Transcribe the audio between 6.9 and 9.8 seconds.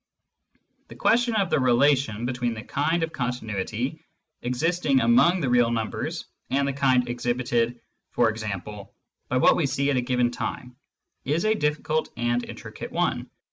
ex hibited, e.g. by what we